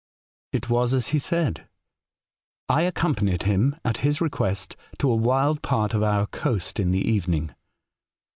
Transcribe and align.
"It 0.51 0.67
was 0.67 0.95
as 0.95 1.09
he 1.09 1.19
said. 1.19 1.67
I 2.67 2.81
accompanied 2.81 3.43
him, 3.43 3.75
at 3.85 3.97
his 3.97 4.19
request, 4.19 4.75
to 4.97 5.11
a 5.11 5.15
wild 5.15 5.61
part 5.61 5.93
of 5.93 6.01
our 6.01 6.25
coast 6.25 6.79
in 6.79 6.89
the 6.89 7.07
evening. 7.07 7.53